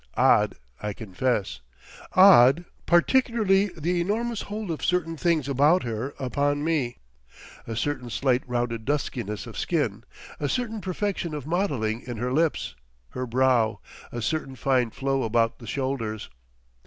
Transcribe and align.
Odd, 0.17 0.55
I 0.81 0.93
confess. 0.93 1.59
Odd, 2.13 2.65
particularly, 2.87 3.67
the 3.77 4.01
enormous 4.01 4.41
hold 4.41 4.71
of 4.71 4.83
certain 4.83 5.15
things 5.15 5.47
about 5.47 5.83
her 5.83 6.15
upon 6.17 6.63
me, 6.63 6.97
a 7.67 7.75
certain 7.75 8.09
slight 8.09 8.41
rounded 8.49 8.83
duskiness 8.83 9.45
of 9.45 9.59
skin, 9.59 10.03
a 10.39 10.49
certain 10.49 10.81
perfection 10.81 11.35
of 11.35 11.45
modelling 11.45 12.01
in 12.01 12.17
her 12.17 12.33
lips, 12.33 12.73
her 13.09 13.27
brow, 13.27 13.79
a 14.11 14.23
certain 14.23 14.55
fine 14.55 14.89
flow 14.89 15.21
about 15.21 15.59
the 15.59 15.67
shoulders. 15.67 16.31